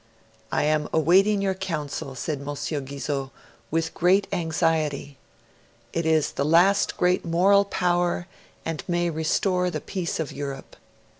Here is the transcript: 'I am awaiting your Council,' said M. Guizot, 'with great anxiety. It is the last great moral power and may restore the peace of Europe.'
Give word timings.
'I 0.51 0.63
am 0.63 0.89
awaiting 0.93 1.43
your 1.43 1.53
Council,' 1.53 2.15
said 2.15 2.39
M. 2.41 2.45
Guizot, 2.55 3.29
'with 3.69 3.93
great 3.93 4.25
anxiety. 4.33 5.19
It 5.93 6.07
is 6.07 6.31
the 6.31 6.43
last 6.43 6.97
great 6.97 7.23
moral 7.23 7.65
power 7.65 8.25
and 8.65 8.83
may 8.87 9.11
restore 9.11 9.69
the 9.69 9.79
peace 9.79 10.19
of 10.19 10.31
Europe.' 10.31 10.75